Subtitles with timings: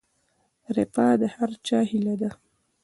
[0.75, 2.29] رفاه د هر چا هیله ده